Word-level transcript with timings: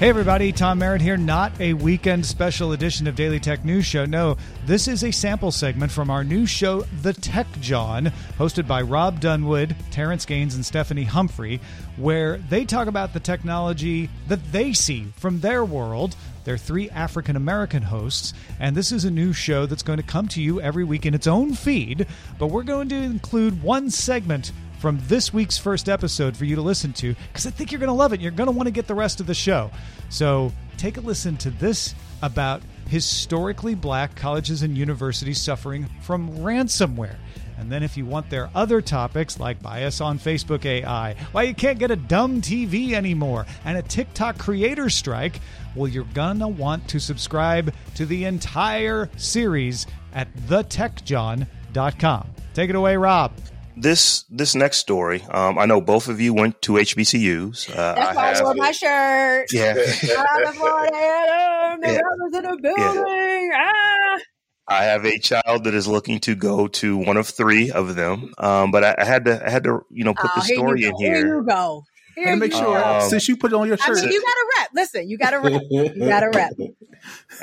Hey 0.00 0.08
everybody, 0.08 0.50
Tom 0.50 0.78
Merritt 0.78 1.02
here. 1.02 1.18
Not 1.18 1.60
a 1.60 1.74
weekend 1.74 2.24
special 2.24 2.72
edition 2.72 3.06
of 3.06 3.14
Daily 3.14 3.38
Tech 3.38 3.66
News 3.66 3.84
Show. 3.84 4.06
No, 4.06 4.38
this 4.64 4.88
is 4.88 5.04
a 5.04 5.10
sample 5.10 5.50
segment 5.50 5.92
from 5.92 6.08
our 6.08 6.24
new 6.24 6.46
show, 6.46 6.86
The 7.02 7.12
Tech 7.12 7.46
Jawn, 7.60 8.10
hosted 8.38 8.66
by 8.66 8.80
Rob 8.80 9.20
Dunwood, 9.20 9.76
Terrence 9.90 10.24
Gaines, 10.24 10.54
and 10.54 10.64
Stephanie 10.64 11.04
Humphrey, 11.04 11.60
where 11.98 12.38
they 12.38 12.64
talk 12.64 12.86
about 12.88 13.12
the 13.12 13.20
technology 13.20 14.08
that 14.28 14.40
they 14.52 14.72
see 14.72 15.04
from 15.18 15.40
their 15.40 15.66
world. 15.66 16.16
They're 16.44 16.56
three 16.56 16.88
African 16.88 17.36
American 17.36 17.82
hosts, 17.82 18.32
and 18.58 18.74
this 18.74 18.92
is 18.92 19.04
a 19.04 19.10
new 19.10 19.34
show 19.34 19.66
that's 19.66 19.82
going 19.82 19.98
to 19.98 20.02
come 20.02 20.28
to 20.28 20.40
you 20.40 20.62
every 20.62 20.84
week 20.84 21.04
in 21.04 21.12
its 21.12 21.26
own 21.26 21.52
feed. 21.52 22.06
But 22.38 22.46
we're 22.46 22.62
going 22.62 22.88
to 22.88 22.96
include 22.96 23.62
one 23.62 23.90
segment 23.90 24.52
from 24.80 24.98
this 25.02 25.32
week's 25.32 25.58
first 25.58 25.88
episode 25.88 26.34
for 26.34 26.46
you 26.46 26.56
to 26.56 26.62
listen 26.62 26.92
to 26.94 27.14
because 27.28 27.46
I 27.46 27.50
think 27.50 27.70
you're 27.70 27.78
going 27.78 27.88
to 27.88 27.94
love 27.94 28.14
it. 28.14 28.20
You're 28.20 28.30
going 28.30 28.46
to 28.46 28.52
want 28.52 28.66
to 28.66 28.72
get 28.72 28.86
the 28.86 28.94
rest 28.94 29.20
of 29.20 29.26
the 29.26 29.34
show. 29.34 29.70
So 30.08 30.52
take 30.78 30.96
a 30.96 31.00
listen 31.00 31.36
to 31.38 31.50
this 31.50 31.94
about 32.22 32.62
historically 32.88 33.74
black 33.74 34.16
colleges 34.16 34.62
and 34.62 34.76
universities 34.76 35.40
suffering 35.40 35.86
from 36.00 36.30
ransomware. 36.38 37.16
And 37.58 37.70
then 37.70 37.82
if 37.82 37.98
you 37.98 38.06
want 38.06 38.30
their 38.30 38.48
other 38.54 38.80
topics 38.80 39.38
like 39.38 39.62
bias 39.62 40.00
on 40.00 40.18
Facebook 40.18 40.64
AI, 40.64 41.14
why 41.32 41.42
you 41.42 41.54
can't 41.54 41.78
get 41.78 41.90
a 41.90 41.96
dumb 41.96 42.40
TV 42.40 42.92
anymore, 42.92 43.44
and 43.66 43.76
a 43.76 43.82
TikTok 43.82 44.38
creator 44.38 44.88
strike, 44.88 45.40
well, 45.76 45.86
you're 45.86 46.04
gonna 46.14 46.48
want 46.48 46.88
to 46.88 46.98
subscribe 46.98 47.74
to 47.96 48.06
the 48.06 48.24
entire 48.24 49.10
series 49.18 49.86
at 50.14 50.34
thetechjawn.com. 50.34 52.26
Take 52.54 52.70
it 52.70 52.76
away, 52.76 52.96
Rob 52.96 53.32
this 53.82 54.24
this 54.30 54.54
next 54.54 54.78
story, 54.78 55.22
um, 55.30 55.58
I 55.58 55.66
know 55.66 55.80
both 55.80 56.08
of 56.08 56.20
you 56.20 56.34
went 56.34 56.60
to 56.62 56.72
HBCUs. 56.72 57.70
Uh, 57.70 57.94
That's 57.94 58.16
why 58.16 58.32
I, 58.32 58.38
I 58.38 58.42
wore 58.42 58.54
my 58.54 58.70
shirt. 58.72 59.52
Yeah. 59.52 59.74
yeah. 60.02 60.24
in 62.38 62.44
a 62.44 62.56
building. 62.56 63.50
Yeah. 63.52 63.56
Ah. 63.56 64.18
I 64.68 64.84
have 64.84 65.04
a 65.04 65.18
child 65.18 65.64
that 65.64 65.74
is 65.74 65.88
looking 65.88 66.20
to 66.20 66.36
go 66.36 66.68
to 66.68 66.96
one 66.96 67.16
of 67.16 67.26
three 67.26 67.72
of 67.72 67.96
them, 67.96 68.32
um, 68.38 68.70
but 68.70 68.84
I, 68.84 68.94
I, 68.98 69.04
had 69.04 69.24
to 69.24 69.44
I 69.44 69.50
had 69.50 69.64
to 69.64 69.84
you 69.90 70.04
know 70.04 70.14
put 70.14 70.30
oh, 70.30 70.40
the 70.40 70.42
story 70.42 70.84
in 70.84 70.94
here. 70.96 71.16
Here 71.16 71.36
you 71.38 71.42
go. 71.42 71.82
Here 72.20 72.36
make 72.36 72.52
sure 72.52 72.84
um, 72.84 73.08
since 73.08 73.28
you 73.28 73.36
put 73.36 73.52
it 73.52 73.56
on 73.56 73.66
your 73.66 73.76
shirt. 73.76 73.98
I 73.98 74.02
mean, 74.02 74.12
you 74.12 74.20
got 74.20 74.34
to 74.34 74.46
rep. 74.58 74.70
Listen, 74.74 75.08
you 75.08 75.18
got 75.18 75.30
to 75.30 75.38
rep. 75.40 75.62
You 75.70 76.08
got 76.08 76.20
to 76.20 76.28
rep. 76.28 76.52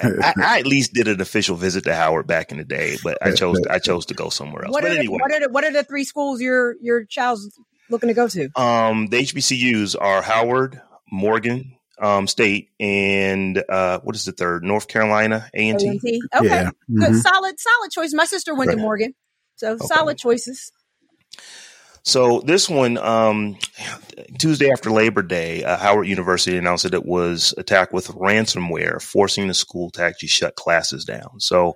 I, 0.03 0.33
I, 0.38 0.59
at 0.59 0.67
least 0.67 0.93
did 0.93 1.07
an 1.07 1.19
official 1.19 1.55
visit 1.55 1.83
to 1.85 1.95
Howard 1.95 2.27
back 2.27 2.51
in 2.51 2.57
the 2.57 2.63
day, 2.63 2.97
but 3.03 3.17
I 3.21 3.31
chose 3.31 3.59
I 3.69 3.79
chose 3.79 4.05
to 4.07 4.13
go 4.13 4.29
somewhere 4.29 4.65
else. 4.65 4.73
What 4.73 4.83
but 4.83 4.91
are 4.91 4.95
anyway, 4.95 5.17
the, 5.17 5.21
what 5.21 5.31
are 5.31 5.39
the, 5.39 5.49
what 5.49 5.63
are 5.63 5.71
the 5.71 5.83
three 5.83 6.03
schools 6.03 6.41
your 6.41 6.75
your 6.81 7.05
child's 7.05 7.59
looking 7.89 8.07
to 8.07 8.13
go 8.13 8.27
to? 8.27 8.49
Um, 8.55 9.07
the 9.07 9.17
HBCUs 9.17 9.95
are 9.99 10.21
Howard, 10.21 10.81
Morgan, 11.11 11.77
um, 11.99 12.27
State, 12.27 12.69
and 12.79 13.63
uh, 13.69 13.99
what 14.01 14.15
is 14.15 14.25
the 14.25 14.31
third? 14.31 14.63
North 14.63 14.88
Carolina 14.88 15.49
A 15.53 15.69
and 15.69 15.79
T. 15.79 15.99
Okay, 16.35 16.45
yeah. 16.45 16.69
good, 16.94 17.09
mm-hmm. 17.09 17.15
solid, 17.15 17.59
solid 17.59 17.91
choice. 17.91 18.13
My 18.13 18.25
sister 18.25 18.53
went 18.53 18.69
right. 18.69 18.75
to 18.75 18.81
Morgan, 18.81 19.13
so 19.55 19.73
okay. 19.73 19.85
solid 19.88 20.17
choices. 20.17 20.71
So 22.07 22.40
this 22.40 22.69
one, 22.69 22.97
um, 22.97 23.57
Tuesday 24.40 24.72
after 24.72 24.90
Labor 24.90 25.22
Day, 25.22 25.66
uh, 25.66 25.75
Howard 25.75 26.07
University 26.07 26.57
announced 26.57 26.84
that 26.84 26.94
it 26.94 27.06
was 27.06 27.53
attacked 27.57 27.91
with 27.91 28.07
ransomware, 28.07 29.01
forcing 29.01 29.50
the 29.50 29.53
school 29.53 29.90
to 29.90 30.03
actually 30.03 30.29
shut 30.29 30.56
classes 30.56 31.03
down. 31.03 31.41
So, 31.41 31.75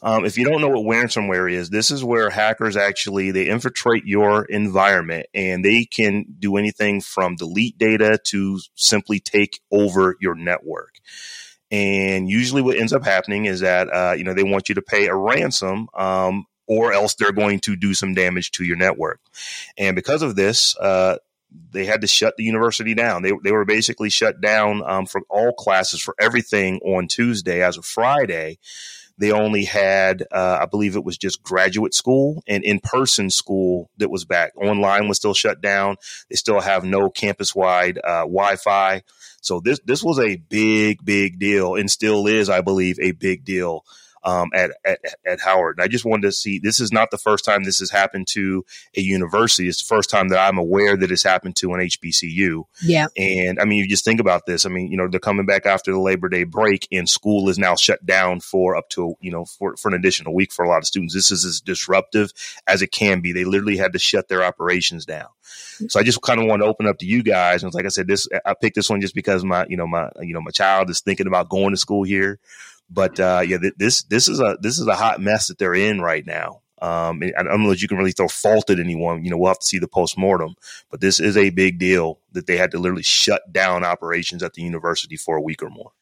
um, 0.00 0.24
if 0.24 0.38
you 0.38 0.44
don't 0.44 0.60
know 0.60 0.68
what 0.68 0.84
ransomware 0.84 1.50
is, 1.50 1.70
this 1.70 1.90
is 1.90 2.04
where 2.04 2.30
hackers 2.30 2.76
actually 2.76 3.32
they 3.32 3.48
infiltrate 3.48 4.04
your 4.04 4.44
environment 4.44 5.26
and 5.34 5.64
they 5.64 5.86
can 5.86 6.24
do 6.38 6.56
anything 6.56 7.00
from 7.00 7.34
delete 7.34 7.76
data 7.76 8.20
to 8.26 8.60
simply 8.76 9.18
take 9.18 9.58
over 9.72 10.14
your 10.20 10.36
network. 10.36 11.00
And 11.72 12.28
usually, 12.28 12.62
what 12.62 12.76
ends 12.76 12.92
up 12.92 13.04
happening 13.04 13.46
is 13.46 13.58
that 13.58 13.92
uh, 13.92 14.14
you 14.16 14.22
know 14.22 14.34
they 14.34 14.44
want 14.44 14.68
you 14.68 14.76
to 14.76 14.82
pay 14.82 15.08
a 15.08 15.16
ransom 15.16 15.88
um, 15.94 16.46
or 16.66 16.92
else 16.92 17.14
they're 17.14 17.32
going 17.32 17.60
to 17.60 17.76
do 17.76 17.94
some 17.94 18.14
damage 18.14 18.50
to 18.52 18.64
your 18.64 18.76
network. 18.76 19.20
And 19.76 19.94
because 19.94 20.22
of 20.22 20.36
this, 20.36 20.76
uh, 20.78 21.18
they 21.70 21.84
had 21.84 22.00
to 22.00 22.06
shut 22.06 22.36
the 22.36 22.44
university 22.44 22.94
down. 22.94 23.22
They, 23.22 23.32
they 23.42 23.52
were 23.52 23.64
basically 23.64 24.10
shut 24.10 24.40
down 24.40 24.82
um, 24.84 25.06
for 25.06 25.22
all 25.28 25.52
classes 25.52 26.00
for 26.00 26.14
everything 26.20 26.80
on 26.80 27.06
Tuesday. 27.06 27.62
As 27.62 27.76
of 27.76 27.84
Friday, 27.84 28.58
they 29.18 29.30
only 29.30 29.64
had, 29.64 30.24
uh, 30.32 30.58
I 30.60 30.66
believe 30.66 30.96
it 30.96 31.04
was 31.04 31.16
just 31.16 31.42
graduate 31.42 31.94
school 31.94 32.42
and 32.48 32.64
in 32.64 32.80
person 32.80 33.30
school 33.30 33.90
that 33.98 34.10
was 34.10 34.24
back. 34.24 34.52
Online 34.56 35.06
was 35.06 35.18
still 35.18 35.34
shut 35.34 35.60
down. 35.60 35.96
They 36.28 36.36
still 36.36 36.60
have 36.60 36.84
no 36.84 37.10
campus 37.10 37.54
wide 37.54 37.98
uh, 37.98 38.22
Wi 38.22 38.56
Fi. 38.56 39.02
So 39.40 39.60
this 39.60 39.78
this 39.84 40.02
was 40.02 40.18
a 40.18 40.36
big, 40.36 41.04
big 41.04 41.38
deal, 41.38 41.74
and 41.74 41.90
still 41.90 42.26
is, 42.26 42.48
I 42.48 42.62
believe, 42.62 42.98
a 42.98 43.12
big 43.12 43.44
deal 43.44 43.84
um, 44.24 44.50
at, 44.54 44.72
at, 44.84 45.00
at 45.26 45.40
Howard. 45.40 45.78
And 45.78 45.84
I 45.84 45.88
just 45.88 46.04
wanted 46.04 46.22
to 46.22 46.32
see 46.32 46.58
this 46.58 46.80
is 46.80 46.92
not 46.92 47.10
the 47.10 47.18
first 47.18 47.44
time 47.44 47.64
this 47.64 47.78
has 47.78 47.90
happened 47.90 48.26
to 48.28 48.64
a 48.96 49.00
university. 49.00 49.68
It's 49.68 49.82
the 49.82 49.94
first 49.94 50.10
time 50.10 50.28
that 50.28 50.38
I'm 50.38 50.58
aware 50.58 50.96
that 50.96 51.10
it's 51.10 51.22
happened 51.22 51.56
to 51.56 51.74
an 51.74 51.80
HBCU. 51.80 52.64
Yeah. 52.82 53.06
And 53.16 53.60
I 53.60 53.64
mean, 53.64 53.78
you 53.78 53.88
just 53.88 54.04
think 54.04 54.20
about 54.20 54.46
this. 54.46 54.64
I 54.64 54.68
mean, 54.68 54.90
you 54.90 54.96
know, 54.96 55.08
they're 55.08 55.20
coming 55.20 55.46
back 55.46 55.66
after 55.66 55.92
the 55.92 56.00
Labor 56.00 56.28
Day 56.28 56.44
break 56.44 56.88
and 56.90 57.08
school 57.08 57.48
is 57.48 57.58
now 57.58 57.76
shut 57.76 58.04
down 58.04 58.40
for 58.40 58.76
up 58.76 58.88
to, 58.90 59.14
you 59.20 59.30
know, 59.30 59.44
for, 59.44 59.76
for 59.76 59.88
an 59.88 59.94
additional 59.94 60.34
week 60.34 60.52
for 60.52 60.64
a 60.64 60.68
lot 60.68 60.78
of 60.78 60.86
students. 60.86 61.14
This 61.14 61.30
is 61.30 61.44
as 61.44 61.60
disruptive 61.60 62.32
as 62.66 62.82
it 62.82 62.92
can 62.92 63.20
be. 63.20 63.32
They 63.32 63.44
literally 63.44 63.76
had 63.76 63.92
to 63.92 63.98
shut 63.98 64.28
their 64.28 64.42
operations 64.42 65.04
down. 65.04 65.28
So 65.88 66.00
I 66.00 66.02
just 66.02 66.22
kind 66.22 66.40
of 66.40 66.46
want 66.46 66.62
to 66.62 66.66
open 66.66 66.86
up 66.86 66.98
to 66.98 67.06
you 67.06 67.22
guys. 67.22 67.62
And 67.62 67.74
like 67.74 67.84
I 67.84 67.88
said, 67.88 68.06
this, 68.06 68.28
I 68.44 68.54
picked 68.54 68.76
this 68.76 68.88
one 68.88 69.00
just 69.00 69.14
because 69.14 69.44
my, 69.44 69.66
you 69.68 69.76
know, 69.76 69.86
my, 69.86 70.08
you 70.20 70.32
know, 70.32 70.40
my 70.40 70.50
child 70.50 70.90
is 70.90 71.00
thinking 71.00 71.26
about 71.26 71.48
going 71.48 71.72
to 71.72 71.76
school 71.76 72.04
here. 72.04 72.38
But 72.90 73.18
uh, 73.18 73.42
yeah, 73.46 73.58
th- 73.58 73.74
this 73.76 74.02
this 74.04 74.28
is 74.28 74.40
a 74.40 74.56
this 74.60 74.78
is 74.78 74.86
a 74.86 74.94
hot 74.94 75.20
mess 75.20 75.48
that 75.48 75.58
they're 75.58 75.74
in 75.74 76.00
right 76.00 76.24
now. 76.24 76.62
Um, 76.82 77.22
I 77.22 77.42
don't 77.42 77.62
know 77.62 77.70
that 77.70 77.80
you 77.80 77.88
can 77.88 77.96
really 77.96 78.12
throw 78.12 78.28
fault 78.28 78.68
at 78.68 78.78
anyone. 78.78 79.24
You 79.24 79.30
know, 79.30 79.38
we'll 79.38 79.48
have 79.48 79.58
to 79.60 79.66
see 79.66 79.78
the 79.78 79.88
post 79.88 80.18
mortem, 80.18 80.54
but 80.90 81.00
this 81.00 81.18
is 81.18 81.36
a 81.36 81.50
big 81.50 81.78
deal 81.78 82.18
that 82.32 82.46
they 82.46 82.58
had 82.58 82.72
to 82.72 82.78
literally 82.78 83.02
shut 83.02 83.52
down 83.52 83.84
operations 83.84 84.42
at 84.42 84.52
the 84.52 84.62
university 84.62 85.16
for 85.16 85.36
a 85.36 85.42
week 85.42 85.62
or 85.62 85.70
more. 85.70 85.92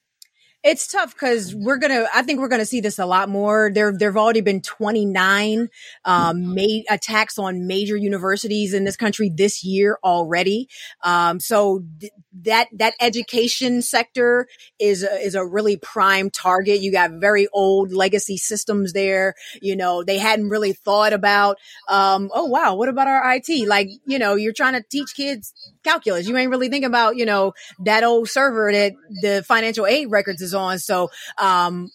It's 0.64 0.86
tough 0.86 1.12
because 1.12 1.54
we're 1.54 1.78
gonna. 1.78 2.06
I 2.14 2.22
think 2.22 2.38
we're 2.38 2.48
gonna 2.48 2.64
see 2.64 2.80
this 2.80 3.00
a 3.00 3.06
lot 3.06 3.28
more. 3.28 3.70
There, 3.74 3.92
there've 3.92 4.16
already 4.16 4.42
been 4.42 4.60
29 4.60 5.68
um, 6.04 6.54
made 6.54 6.84
attacks 6.88 7.36
on 7.36 7.66
major 7.66 7.96
universities 7.96 8.72
in 8.72 8.84
this 8.84 8.96
country 8.96 9.28
this 9.28 9.64
year 9.64 9.98
already. 10.04 10.68
Um, 11.02 11.40
so 11.40 11.82
th- 12.00 12.12
that 12.42 12.68
that 12.74 12.94
education 13.00 13.82
sector 13.82 14.46
is 14.78 15.02
a, 15.02 15.12
is 15.18 15.34
a 15.34 15.44
really 15.44 15.76
prime 15.76 16.30
target. 16.30 16.80
You 16.80 16.92
got 16.92 17.10
very 17.12 17.48
old 17.52 17.92
legacy 17.92 18.36
systems 18.36 18.92
there. 18.92 19.34
You 19.60 19.74
know, 19.74 20.04
they 20.04 20.18
hadn't 20.18 20.48
really 20.48 20.74
thought 20.74 21.12
about, 21.12 21.58
um, 21.88 22.30
oh 22.32 22.46
wow, 22.46 22.76
what 22.76 22.88
about 22.88 23.08
our 23.08 23.34
IT? 23.34 23.66
Like, 23.66 23.88
you 24.06 24.18
know, 24.18 24.36
you're 24.36 24.52
trying 24.52 24.74
to 24.74 24.84
teach 24.88 25.14
kids 25.16 25.52
calculus. 25.82 26.28
You 26.28 26.36
ain't 26.36 26.50
really 26.50 26.68
thinking 26.68 26.86
about, 26.86 27.16
you 27.16 27.26
know, 27.26 27.52
that 27.84 28.04
old 28.04 28.28
server 28.28 28.70
that 28.72 28.92
the 29.20 29.44
financial 29.46 29.86
aid 29.86 30.10
records 30.10 30.40
is 30.40 30.51
on. 30.54 30.78
So, 30.78 31.10
um, 31.38 31.90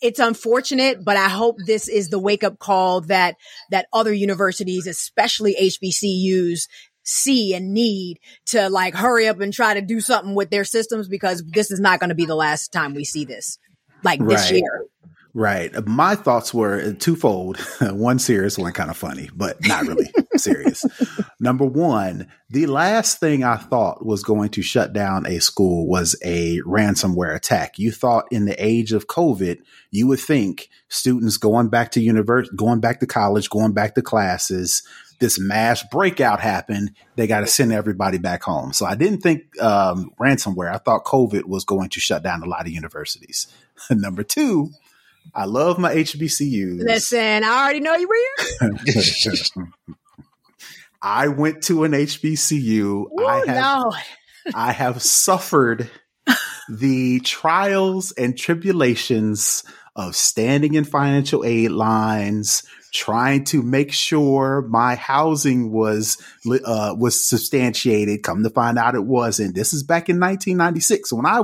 it's 0.00 0.18
unfortunate, 0.18 1.04
but 1.04 1.16
I 1.16 1.28
hope 1.28 1.58
this 1.64 1.88
is 1.88 2.08
the 2.08 2.18
wake 2.18 2.42
up 2.42 2.58
call 2.58 3.02
that, 3.02 3.36
that 3.70 3.86
other 3.92 4.12
universities, 4.12 4.88
especially 4.88 5.54
HBCUs, 5.54 6.66
see 7.04 7.54
and 7.54 7.72
need 7.72 8.18
to 8.46 8.68
like 8.68 8.94
hurry 8.94 9.28
up 9.28 9.40
and 9.40 9.52
try 9.52 9.74
to 9.74 9.80
do 9.80 10.00
something 10.00 10.34
with 10.34 10.50
their 10.50 10.64
systems 10.64 11.08
because 11.08 11.42
this 11.52 11.70
is 11.70 11.80
not 11.80 12.00
going 12.00 12.08
to 12.08 12.14
be 12.14 12.26
the 12.26 12.34
last 12.34 12.72
time 12.72 12.94
we 12.94 13.04
see 13.04 13.24
this 13.24 13.58
like 14.04 14.24
this 14.24 14.50
year. 14.50 14.86
Right. 15.34 15.72
My 15.86 16.14
thoughts 16.14 16.52
were 16.52 16.92
twofold. 16.92 17.56
one 17.80 18.18
serious, 18.18 18.58
one 18.58 18.72
kind 18.72 18.90
of 18.90 18.98
funny, 18.98 19.30
but 19.34 19.56
not 19.66 19.86
really 19.86 20.12
serious. 20.36 20.84
Number 21.40 21.64
one, 21.64 22.28
the 22.50 22.66
last 22.66 23.18
thing 23.18 23.42
I 23.42 23.56
thought 23.56 24.04
was 24.04 24.22
going 24.22 24.50
to 24.50 24.62
shut 24.62 24.92
down 24.92 25.26
a 25.26 25.40
school 25.40 25.86
was 25.86 26.16
a 26.22 26.60
ransomware 26.66 27.34
attack. 27.34 27.78
You 27.78 27.92
thought 27.92 28.26
in 28.30 28.44
the 28.44 28.62
age 28.62 28.92
of 28.92 29.06
COVID, 29.06 29.62
you 29.90 30.06
would 30.06 30.20
think 30.20 30.68
students 30.88 31.38
going 31.38 31.68
back 31.68 31.92
to 31.92 32.00
university, 32.02 32.54
going 32.54 32.80
back 32.80 33.00
to 33.00 33.06
college, 33.06 33.48
going 33.48 33.72
back 33.72 33.94
to 33.94 34.02
classes, 34.02 34.82
this 35.18 35.38
mass 35.38 35.82
breakout 35.84 36.40
happened. 36.40 36.90
They 37.16 37.26
got 37.26 37.40
to 37.40 37.46
send 37.46 37.72
everybody 37.72 38.18
back 38.18 38.42
home. 38.42 38.72
So 38.72 38.84
I 38.84 38.96
didn't 38.96 39.20
think 39.20 39.44
um, 39.62 40.10
ransomware. 40.20 40.74
I 40.74 40.78
thought 40.78 41.04
COVID 41.04 41.44
was 41.44 41.64
going 41.64 41.88
to 41.90 42.00
shut 42.00 42.22
down 42.22 42.42
a 42.42 42.48
lot 42.48 42.62
of 42.62 42.72
universities. 42.72 43.46
Number 43.90 44.24
two, 44.24 44.72
I 45.34 45.46
love 45.46 45.78
my 45.78 45.94
HBCUs. 45.94 46.84
Listen, 46.84 47.44
I 47.44 47.64
already 47.64 47.80
know 47.80 47.94
you 47.94 48.08
were 48.08 48.16
here. 48.60 49.66
I 51.02 51.28
went 51.28 51.64
to 51.64 51.84
an 51.84 51.92
HBCU. 51.92 53.06
I 53.26 53.44
have. 53.46 53.94
I 54.54 54.72
have 54.72 55.02
suffered 55.02 55.90
the 56.68 57.20
trials 57.20 58.12
and 58.12 58.36
tribulations 58.36 59.64
of 59.94 60.16
standing 60.16 60.74
in 60.74 60.84
financial 60.84 61.44
aid 61.44 61.70
lines, 61.70 62.62
trying 62.92 63.44
to 63.44 63.62
make 63.62 63.92
sure 63.92 64.62
my 64.68 64.94
housing 64.94 65.70
was 65.70 66.18
uh, 66.64 66.94
was 66.96 67.28
substantiated. 67.28 68.22
Come 68.22 68.42
to 68.42 68.50
find 68.50 68.78
out, 68.78 68.94
it 68.94 69.04
wasn't. 69.04 69.54
This 69.54 69.72
is 69.72 69.82
back 69.82 70.08
in 70.08 70.18
1996 70.20 71.12
when 71.12 71.26
I 71.26 71.42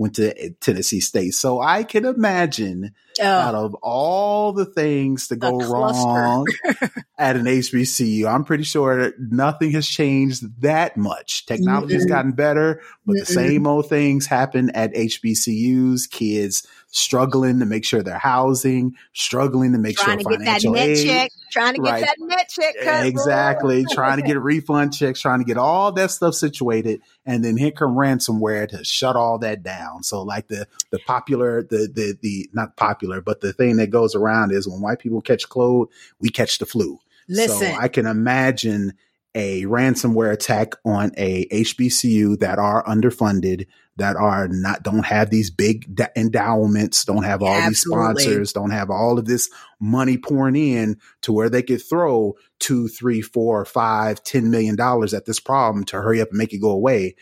went 0.00 0.16
to 0.16 0.50
Tennessee 0.60 1.00
State, 1.00 1.34
so 1.34 1.60
I 1.60 1.84
can 1.84 2.04
imagine 2.06 2.94
out 3.36 3.54
Oh, 3.54 3.54
of 3.54 3.74
all 3.76 4.52
the 4.52 4.64
things 4.64 5.28
to 5.28 5.36
go 5.36 5.60
wrong 5.60 6.52
at 7.18 7.36
an 7.36 7.44
HBCU, 7.44 8.26
I'm 8.26 8.44
pretty 8.44 8.64
sure 8.64 9.12
nothing 9.18 9.72
has 9.72 9.86
changed 9.86 10.62
that 10.62 10.96
much. 10.96 11.46
Technology 11.46 11.94
has 11.94 12.06
gotten 12.06 12.32
better, 12.32 12.82
but 13.06 13.18
the 13.18 13.24
Mm-mm. 13.24 13.26
same 13.26 13.66
old 13.66 13.88
things 13.88 14.26
happen 14.26 14.70
at 14.70 14.94
HBCUs. 14.94 16.10
Kids 16.10 16.66
struggling 16.90 17.60
to 17.60 17.66
make 17.66 17.84
sure 17.84 18.02
they're 18.02 18.18
housing, 18.18 18.94
struggling 19.12 19.72
to 19.72 19.78
make 19.78 19.98
sure. 19.98 20.06
trying 20.06 20.18
to 20.18 20.24
sure 20.24 20.32
get 20.32 20.38
that 20.40 20.46
financial 20.46 20.72
net 20.72 20.88
aid. 20.88 21.06
check, 21.06 21.32
trying 21.50 21.74
to 21.74 21.80
get 21.80 22.00
that 22.00 22.16
net 22.18 22.48
check. 22.48 22.74
cut. 22.82 23.06
Exactly. 23.06 23.84
trying 23.92 24.20
to 24.20 24.26
get 24.26 24.38
refund 24.40 24.92
checks, 24.92 25.20
trying 25.20 25.38
to 25.38 25.44
get 25.44 25.56
all 25.56 25.92
that 25.92 26.10
stuff 26.10 26.34
situated. 26.34 27.00
And 27.24 27.44
then 27.44 27.56
here 27.56 27.70
come 27.70 27.94
ransomware 27.94 28.68
to 28.68 28.84
shut 28.84 29.16
all 29.16 29.38
that 29.38 29.62
down. 29.62 30.02
So 30.02 30.22
like 30.22 30.48
the, 30.48 30.66
the 30.90 30.98
popular, 31.06 31.62
the, 31.62 31.88
the, 31.92 32.18
the, 32.20 32.50
not 32.52 32.76
popular, 32.76 33.20
but 33.20 33.40
the 33.40 33.52
thing 33.52 33.76
that 33.76 33.90
goes 33.90 34.14
around 34.14 34.52
is 34.52 34.68
when 34.68 34.80
white 34.80 34.98
people 34.98 35.20
catch 35.20 35.48
cold, 35.48 35.90
we 36.18 36.28
catch 36.28 36.58
the 36.58 36.66
flu. 36.66 36.98
Listen, 37.28 37.58
So 37.58 37.78
I 37.78 37.86
can 37.86 38.06
imagine 38.06 38.94
a 39.34 39.62
ransomware 39.64 40.32
attack 40.32 40.74
on 40.84 41.12
a 41.16 41.46
HBCU 41.46 42.38
that 42.40 42.58
are 42.58 42.84
underfunded, 42.84 43.66
that 43.96 44.16
are 44.16 44.48
not 44.48 44.82
don't 44.82 45.06
have 45.06 45.30
these 45.30 45.50
big 45.50 45.94
da- 45.94 46.08
endowments, 46.16 47.04
don't 47.04 47.22
have 47.22 47.42
all 47.42 47.68
these 47.68 47.80
sponsors, 47.80 48.52
don't 48.52 48.70
have 48.70 48.90
all 48.90 49.18
of 49.18 49.26
this 49.26 49.50
money 49.78 50.16
pouring 50.16 50.56
in 50.56 50.98
to 51.22 51.32
where 51.32 51.48
they 51.48 51.62
could 51.62 51.82
throw 51.82 52.34
two, 52.58 52.88
three, 52.88 53.20
four, 53.20 53.64
five, 53.64 54.22
ten 54.24 54.50
million 54.50 54.74
dollars 54.74 55.14
at 55.14 55.26
this 55.26 55.38
problem 55.38 55.84
to 55.84 56.00
hurry 56.00 56.20
up 56.20 56.30
and 56.30 56.38
make 56.38 56.52
it 56.52 56.60
go 56.60 56.70
away. 56.70 57.14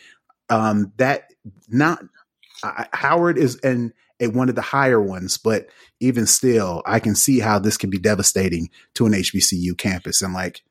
Um, 0.49 0.93
that 0.97 1.31
not 1.67 1.99
I, 2.63 2.87
Howard 2.93 3.37
is 3.37 3.57
and 3.57 3.93
a, 4.19 4.27
one 4.27 4.49
of 4.49 4.55
the 4.55 4.61
higher 4.61 5.01
ones, 5.01 5.37
but 5.37 5.67
even 5.99 6.25
still, 6.25 6.81
I 6.85 6.99
can 6.99 7.15
see 7.15 7.39
how 7.39 7.59
this 7.59 7.77
can 7.77 7.89
be 7.89 7.99
devastating 7.99 8.69
to 8.95 9.05
an 9.05 9.13
HBCU 9.13 9.77
campus. 9.77 10.21
And 10.21 10.33
like, 10.33 10.61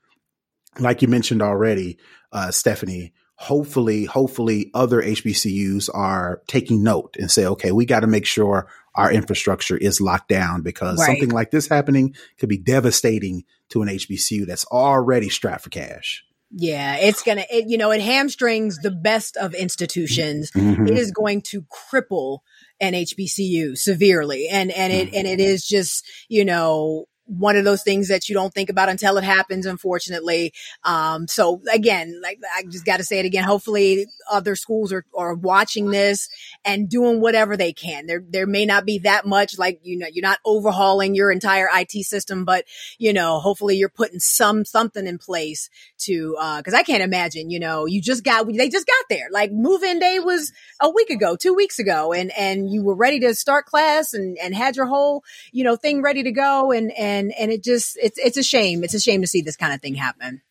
like 0.78 1.02
you 1.02 1.08
mentioned 1.08 1.42
already, 1.42 1.98
uh, 2.32 2.50
Stephanie, 2.50 3.12
hopefully, 3.36 4.04
hopefully 4.04 4.70
other 4.75 5.00
HBCUs 5.02 5.88
are 5.94 6.42
taking 6.48 6.82
note 6.82 7.16
and 7.19 7.30
say, 7.30 7.46
okay, 7.46 7.72
we 7.72 7.86
got 7.86 8.00
to 8.00 8.06
make 8.06 8.26
sure 8.26 8.69
our 8.94 9.12
infrastructure 9.12 9.76
is 9.76 10.00
locked 10.00 10.28
down 10.28 10.62
because 10.62 10.98
Right. 10.98 11.06
something 11.06 11.28
like 11.30 11.50
this 11.52 11.69
happening 11.69 12.14
could 12.38 12.48
be 12.48 12.58
devastating 12.58 13.44
to 13.70 13.82
an 13.82 13.88
HBCU 13.88 14.44
that's 14.46 14.64
already 14.66 15.28
strapped 15.28 15.62
for 15.64 15.70
cash. 15.70 16.25
yeah, 16.50 16.96
it's 16.96 17.22
gonna, 17.22 17.44
you 17.52 17.76
know, 17.76 17.90
it 17.90 18.00
hamstrings 18.00 18.78
the 18.78 18.90
best 18.90 19.36
of 19.36 19.52
institutions. 19.52 20.50
Mhm. 20.52 20.88
It 20.88 20.96
is 20.98 21.10
going 21.10 21.42
to 21.42 21.62
cripple 21.92 22.38
an 22.81 22.94
HBCU 22.94 23.76
severely, 23.76 24.48
and 24.48 24.70
and 24.70 24.90
it 24.90 25.12
and 25.12 25.26
it 25.26 25.40
is 25.40 25.66
just, 25.66 26.06
you 26.28 26.44
know. 26.46 27.04
One 27.28 27.56
of 27.56 27.64
those 27.64 27.82
things 27.82 28.08
that 28.08 28.28
you 28.28 28.34
don't 28.34 28.52
think 28.52 28.70
about 28.70 28.88
until 28.88 29.19
it 29.19 29.25
happens, 29.25 29.66
unfortunately. 29.66 30.52
Um, 30.82 31.28
so 31.28 31.60
again, 31.70 32.20
like 32.22 32.38
I 32.56 32.62
just 32.64 32.84
got 32.84 32.96
to 32.96 33.04
say 33.04 33.19
it 33.19 33.26
again. 33.26 33.44
Hopefully, 33.44 34.06
other 34.30 34.56
schools 34.56 34.92
are, 34.92 35.04
are 35.16 35.34
watching 35.34 35.90
this 35.90 36.28
and 36.64 36.88
doing 36.88 37.20
whatever 37.20 37.56
they 37.56 37.72
can. 37.72 38.06
There, 38.06 38.22
there 38.26 38.46
may 38.46 38.64
not 38.64 38.86
be 38.86 39.00
that 39.00 39.26
much, 39.26 39.58
like 39.58 39.80
you 39.82 39.98
know, 39.98 40.06
you're 40.10 40.22
not 40.22 40.38
overhauling 40.44 41.14
your 41.14 41.30
entire 41.30 41.69
IT 41.72 41.92
system, 42.04 42.44
but 42.44 42.64
you 42.98 43.12
know, 43.12 43.40
hopefully, 43.40 43.76
you're 43.76 43.88
putting 43.88 44.20
some 44.20 44.64
something 44.64 45.06
in 45.06 45.19
place 45.19 45.69
to 45.98 46.36
because 46.58 46.74
I 46.74 46.82
can't 46.82 47.02
imagine, 47.02 47.50
you 47.50 47.60
know, 47.60 47.86
you 47.86 48.00
just 48.00 48.24
got 48.24 48.46
they 48.46 48.69
just 48.69 48.86
got 48.86 49.04
there. 49.10 49.28
Like 49.31 49.52
move-in 49.52 49.98
day 49.98 50.19
was 50.19 50.52
a 50.81 50.90
week 50.90 51.10
ago, 51.10 51.36
two 51.36 51.54
weeks 51.54 51.79
ago, 51.79 52.12
and 52.12 52.32
and 52.38 52.70
you 52.70 52.82
were 52.82 52.94
ready 52.94 53.20
to 53.20 53.34
start 53.34 53.67
class 53.67 54.14
and 54.14 54.38
and 54.43 54.55
had 54.55 54.76
your 54.76 54.86
whole 54.86 55.24
you 55.53 55.64
know 55.64 55.76
thing 55.76 56.03
ready 56.03 56.22
to 56.22 56.32
go, 56.32 56.72
and 56.72 56.93
and 56.93 57.18
and 57.39 57.51
it 57.51 57.63
just 57.63 57.98
it's 58.03 58.19
it's 58.19 58.37
a 58.37 58.43
shame. 58.43 58.84
It's 58.84 58.94
a 58.94 59.01
shame 59.01 59.20
to 59.22 59.27
see 59.27 59.43
this 59.43 59.56
kind 59.56 59.72
of 59.75 59.81
thing 59.81 59.94
happen. 59.94 60.43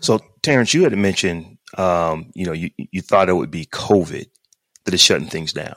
So, 0.00 0.20
Terrence, 0.42 0.72
you 0.74 0.84
had 0.84 0.96
mentioned, 0.96 1.58
um, 1.76 2.30
you 2.34 2.46
know, 2.46 2.52
you, 2.52 2.70
you 2.76 3.02
thought 3.02 3.28
it 3.28 3.32
would 3.34 3.50
be 3.50 3.64
COVID 3.66 4.26
that 4.84 4.94
is 4.94 5.00
shutting 5.00 5.28
things 5.28 5.52
down. 5.52 5.74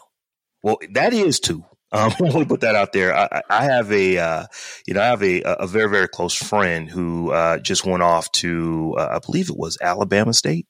Well, 0.61 0.77
that 0.91 1.13
is 1.13 1.39
too. 1.39 1.63
Um, 1.91 2.11
I 2.19 2.23
want 2.25 2.33
to 2.37 2.45
put 2.45 2.61
that 2.61 2.75
out 2.75 2.93
there. 2.93 3.15
I, 3.17 3.41
I- 3.49 3.63
have 3.63 3.91
a, 3.91 4.19
uh, 4.19 4.45
you 4.85 4.93
know, 4.93 5.01
I 5.01 5.05
have 5.07 5.23
a, 5.23 5.41
a 5.41 5.65
very, 5.65 5.89
very 5.89 6.07
close 6.07 6.35
friend 6.35 6.87
who 6.87 7.31
uh, 7.31 7.57
just 7.57 7.83
went 7.83 8.03
off 8.03 8.31
to, 8.33 8.93
uh, 8.95 9.07
I 9.13 9.17
believe 9.25 9.49
it 9.49 9.57
was 9.57 9.75
Alabama 9.81 10.31
State 10.33 10.67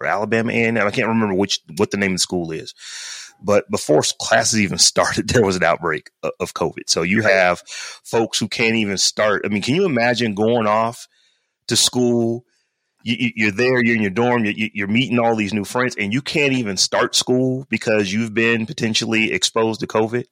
or 0.00 0.06
Alabama 0.06 0.50
A&M. 0.50 0.78
I 0.78 0.90
can't 0.90 1.08
remember 1.08 1.34
which 1.34 1.60
what 1.76 1.90
the 1.90 1.98
name 1.98 2.12
of 2.12 2.14
the 2.14 2.20
school 2.20 2.52
is. 2.52 2.72
But 3.44 3.70
before 3.70 4.02
classes 4.20 4.60
even 4.60 4.78
started, 4.78 5.28
there 5.30 5.44
was 5.44 5.56
an 5.56 5.64
outbreak 5.64 6.10
of, 6.40 6.54
COVID. 6.54 6.84
So 6.88 7.02
you 7.02 7.22
have 7.22 7.60
folks 8.04 8.38
who 8.38 8.48
can't 8.48 8.76
even 8.76 8.98
start. 8.98 9.42
I 9.44 9.48
mean, 9.48 9.62
can 9.62 9.74
you 9.74 9.84
imagine 9.84 10.34
going 10.34 10.66
off 10.66 11.08
to 11.68 11.76
school? 11.76 12.44
You, 13.04 13.30
you're 13.34 13.50
there, 13.52 13.82
you're 13.84 13.96
in 13.96 14.02
your 14.02 14.10
dorm, 14.12 14.44
you- 14.44 14.54
you, 14.56 14.70
you're 14.74 14.88
meeting 14.88 15.18
all 15.18 15.34
these 15.34 15.52
new 15.54 15.64
friends, 15.64 15.96
and 15.96 16.12
you 16.12 16.22
can't 16.22 16.52
even 16.52 16.76
start 16.76 17.16
school 17.16 17.66
because 17.68 18.12
you've 18.12 18.34
been 18.34 18.66
potentially 18.66 19.32
exposed 19.32 19.80
to 19.80 19.86
COVID. 19.86 20.24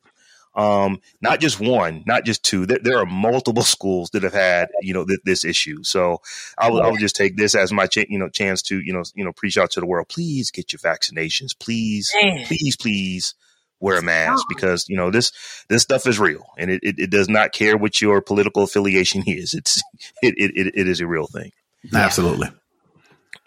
Um, 0.55 1.01
not 1.21 1.41
just 1.41 1.61
one, 1.61 2.03
not 2.07 2.25
just 2.25 2.43
two. 2.45 2.67
There, 2.67 2.79
there 2.83 2.99
are 2.99 3.07
multiple 3.07 3.63
schools 3.75 4.11
that 4.11 4.23
have 4.23 4.35
had, 4.35 4.69
you 4.83 4.93
know, 4.93 5.05
th- 5.05 5.21
this 5.25 5.45
issue. 5.45 5.83
So 5.85 6.21
I 6.59 6.71
will, 6.71 6.83
I 6.83 6.89
will 6.89 6.97
just 6.97 7.17
take 7.17 7.37
this 7.37 7.55
as 7.55 7.73
my, 7.73 7.87
ch- 7.87 8.09
you 8.09 8.19
know, 8.19 8.29
chance 8.29 8.63
to, 8.63 8.81
you 8.81 8.93
know, 8.93 9.05
you 9.15 9.25
know, 9.25 9.33
preach 9.33 9.57
out 9.59 9.71
to 9.73 9.81
the 9.81 9.87
world. 9.87 10.09
Please 10.09 10.51
get 10.51 10.73
your 10.73 10.81
vaccinations. 10.81 11.59
Please, 11.59 12.11
Man. 12.21 12.45
please, 12.47 12.77
please 12.77 13.35
wear 13.81 13.99
a 13.99 14.03
mask 14.03 14.45
because 14.49 14.87
you 14.89 14.97
know 14.97 15.11
this 15.11 15.33
this 15.69 15.83
stuff 15.83 16.07
is 16.07 16.19
real 16.19 16.45
and 16.59 16.71
it, 16.71 16.81
it, 16.83 16.99
it 16.99 17.11
does 17.11 17.31
not 17.31 17.53
care 17.53 17.79
what 17.79 18.01
your 18.01 18.21
political 18.21 18.63
affiliation 18.63 19.23
is. 19.27 19.55
It's 19.55 19.83
it 20.23 20.35
it, 20.37 20.53
it, 20.55 20.75
it 20.75 20.89
is 20.89 21.01
a 21.01 21.07
real 21.07 21.27
thing. 21.27 21.53
Absolutely. 21.95 22.49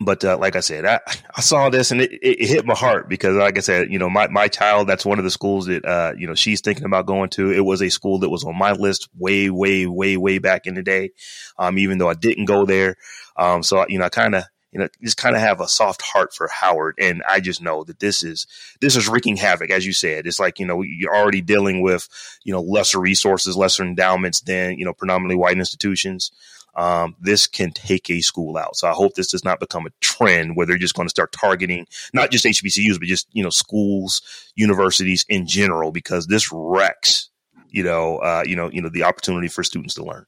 But 0.03 0.23
uh, 0.25 0.37
like 0.37 0.55
I 0.55 0.59
said, 0.59 0.85
I, 0.85 0.99
I 1.35 1.41
saw 1.41 1.69
this 1.69 1.91
and 1.91 2.01
it, 2.01 2.11
it, 2.13 2.41
it 2.41 2.47
hit 2.47 2.65
my 2.65 2.75
heart 2.75 3.09
because, 3.09 3.35
like 3.35 3.57
I 3.57 3.61
said, 3.61 3.91
you 3.91 3.99
know, 3.99 4.09
my, 4.09 4.27
my 4.27 4.47
child, 4.47 4.87
that's 4.87 5.05
one 5.05 5.17
of 5.19 5.23
the 5.23 5.31
schools 5.31 5.65
that, 5.67 5.85
uh, 5.85 6.13
you 6.17 6.27
know, 6.27 6.35
she's 6.35 6.61
thinking 6.61 6.85
about 6.85 7.05
going 7.05 7.29
to. 7.31 7.51
It 7.51 7.61
was 7.61 7.81
a 7.81 7.89
school 7.89 8.19
that 8.19 8.29
was 8.29 8.43
on 8.43 8.57
my 8.57 8.73
list 8.73 9.09
way, 9.17 9.49
way, 9.49 9.85
way, 9.85 10.17
way 10.17 10.37
back 10.39 10.67
in 10.67 10.75
the 10.75 10.83
day. 10.83 11.11
Um, 11.57 11.77
even 11.77 11.97
though 11.97 12.09
I 12.09 12.15
didn't 12.15 12.45
go 12.45 12.65
there. 12.65 12.95
Um, 13.37 13.63
so, 13.63 13.85
you 13.87 13.99
know, 13.99 14.05
I 14.05 14.09
kind 14.09 14.35
of, 14.35 14.43
you 14.71 14.79
know, 14.79 14.87
just 15.03 15.17
kind 15.17 15.35
of 15.35 15.41
have 15.41 15.61
a 15.61 15.67
soft 15.67 16.01
heart 16.01 16.33
for 16.33 16.47
Howard. 16.47 16.95
And 16.99 17.21
I 17.29 17.39
just 17.39 17.61
know 17.61 17.83
that 17.83 17.99
this 17.99 18.23
is, 18.23 18.47
this 18.81 18.95
is 18.95 19.07
wreaking 19.07 19.37
havoc. 19.37 19.69
As 19.69 19.85
you 19.85 19.93
said, 19.93 20.25
it's 20.25 20.39
like, 20.39 20.59
you 20.59 20.65
know, 20.65 20.81
you're 20.81 21.15
already 21.15 21.41
dealing 21.41 21.83
with, 21.83 22.09
you 22.43 22.51
know, 22.51 22.61
lesser 22.61 22.99
resources, 22.99 23.55
lesser 23.55 23.83
endowments 23.83 24.41
than, 24.41 24.79
you 24.79 24.85
know, 24.85 24.93
predominantly 24.93 25.35
white 25.35 25.59
institutions. 25.59 26.31
Um, 26.75 27.15
this 27.19 27.45
can 27.45 27.71
take 27.71 28.09
a 28.09 28.21
school 28.21 28.57
out. 28.57 28.75
So 28.75 28.87
I 28.87 28.93
hope 28.93 29.13
this 29.13 29.31
does 29.31 29.45
not 29.45 29.59
become 29.59 29.85
a 29.85 29.91
trend 30.01 30.55
where 30.55 30.65
they're 30.65 30.77
just 30.77 30.95
going 30.95 31.07
to 31.07 31.11
start 31.11 31.31
targeting 31.31 31.85
not 32.13 32.31
just 32.31 32.45
HBCUs, 32.45 32.99
but 32.99 33.07
just, 33.07 33.27
you 33.31 33.43
know, 33.43 33.49
schools, 33.49 34.21
universities 34.55 35.25
in 35.29 35.45
general, 35.45 35.91
because 35.91 36.27
this 36.27 36.51
wrecks, 36.51 37.29
you 37.69 37.83
know, 37.83 38.17
uh, 38.17 38.43
you 38.45 38.55
know, 38.55 38.71
you 38.71 38.81
know, 38.81 38.89
the 38.89 39.03
opportunity 39.03 39.47
for 39.47 39.63
students 39.63 39.95
to 39.95 40.03
learn. 40.03 40.25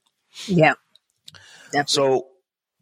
Yeah. 0.48 0.74
Definitely. 1.72 1.86
So, 1.88 2.28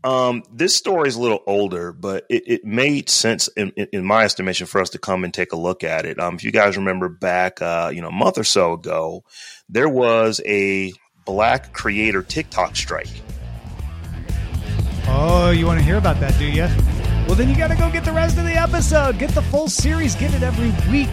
um, 0.03 0.43
this 0.51 0.75
story 0.75 1.07
is 1.07 1.15
a 1.15 1.21
little 1.21 1.41
older, 1.47 1.93
but 1.93 2.25
it, 2.29 2.43
it 2.45 2.65
made 2.65 3.09
sense 3.09 3.47
in, 3.55 3.69
in, 3.69 4.03
my 4.03 4.25
estimation 4.25 4.67
for 4.67 4.81
us 4.81 4.89
to 4.89 4.99
come 4.99 5.23
and 5.23 5.33
take 5.33 5.53
a 5.53 5.57
look 5.57 5.81
at 5.81 6.05
it. 6.05 6.19
Um, 6.19 6.35
if 6.35 6.43
you 6.43 6.51
guys 6.51 6.75
remember 6.75 7.07
back, 7.07 7.61
uh, 7.61 7.89
you 7.93 8.01
know, 8.01 8.09
a 8.09 8.11
month 8.11 8.37
or 8.37 8.43
so 8.43 8.73
ago, 8.73 9.23
there 9.69 9.87
was 9.87 10.41
a 10.45 10.91
black 11.25 11.71
creator 11.71 12.21
TikTok 12.21 12.75
strike. 12.75 13.07
Oh, 15.07 15.51
you 15.51 15.65
want 15.65 15.79
to 15.79 15.85
hear 15.85 15.97
about 15.97 16.19
that, 16.19 16.37
do 16.37 16.45
you? 16.45 16.67
Well, 17.27 17.35
then 17.35 17.49
you 17.49 17.55
got 17.55 17.69
to 17.69 17.75
go 17.75 17.89
get 17.91 18.05
the 18.05 18.11
rest 18.11 18.37
of 18.37 18.45
the 18.45 18.53
episode. 18.53 19.17
Get 19.19 19.31
the 19.31 19.41
full 19.41 19.67
series. 19.67 20.15
Get 20.15 20.33
it 20.33 20.43
every 20.43 20.71
week. 20.91 21.09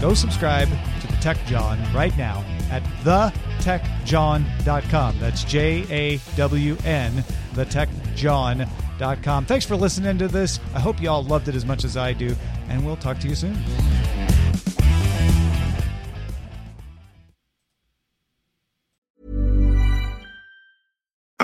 Go 0.00 0.14
subscribe 0.14 0.68
to 1.00 1.06
the 1.06 1.16
Tech 1.16 1.38
Jawn 1.46 1.78
right 1.94 2.16
now 2.16 2.44
at 2.70 2.82
thetechjawn.com. 3.04 5.18
That's 5.18 5.44
J 5.44 5.86
A 5.90 6.18
W 6.36 6.76
N, 6.84 7.12
thetechjawn.com. 7.54 9.46
Thanks 9.46 9.64
for 9.64 9.76
listening 9.76 10.18
to 10.18 10.28
this. 10.28 10.60
I 10.74 10.80
hope 10.80 11.00
you 11.00 11.08
all 11.08 11.24
loved 11.24 11.48
it 11.48 11.54
as 11.54 11.64
much 11.64 11.84
as 11.84 11.96
I 11.96 12.12
do, 12.12 12.36
and 12.68 12.84
we'll 12.84 12.96
talk 12.96 13.18
to 13.20 13.28
you 13.28 13.34
soon. 13.34 13.56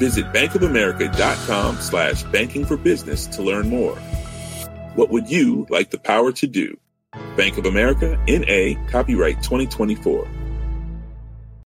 Visit 0.00 0.32
bankofamerica.com 0.32 1.76
slash 1.76 2.22
banking 2.24 2.64
for 2.64 2.78
business 2.78 3.26
to 3.26 3.42
learn 3.42 3.68
more. 3.68 3.96
What 4.94 5.10
would 5.10 5.30
you 5.30 5.66
like 5.68 5.90
the 5.90 5.98
power 5.98 6.32
to 6.32 6.46
do? 6.46 6.80
Bank 7.36 7.58
of 7.58 7.66
America, 7.66 8.18
N.A., 8.26 8.76
copyright 8.90 9.42
2024. 9.42 10.26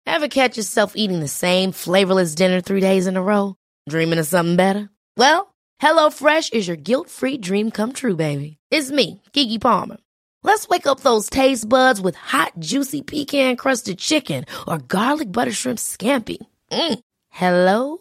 Ever 0.06 0.30
catch 0.30 0.56
yourself 0.56 0.94
eating 0.96 1.20
the 1.20 1.28
same 1.28 1.74
flavorless 1.74 2.34
dinner 2.34 2.62
three 2.62 2.80
days 2.80 3.06
in 3.06 3.18
a 3.18 3.22
row? 3.22 3.56
Dreaming 3.90 4.20
of 4.20 4.26
something 4.26 4.56
better? 4.56 4.90
Well, 5.18 5.54
HelloFresh 5.82 6.54
is 6.54 6.66
your 6.70 6.78
guilt-free 6.78 7.40
dream 7.40 7.70
come 7.70 7.92
true, 7.92 8.16
baby. 8.16 8.58
It's 8.72 8.92
me, 8.92 9.22
Keke 9.34 9.60
Palmer. 9.60 9.98
Let's 10.44 10.70
wake 10.70 10.88
up 10.88 11.02
those 11.02 11.30
taste 11.30 11.68
buds 11.68 12.00
with 12.00 12.16
hot, 12.16 12.54
juicy 12.60 13.02
pecan-crusted 13.02 13.98
chicken 13.98 14.46
or 14.68 14.78
garlic 14.78 15.32
butter 15.32 15.52
shrimp 15.52 15.80
scampi. 15.80 16.38
Mm. 16.72 17.00
Hello 17.30 18.01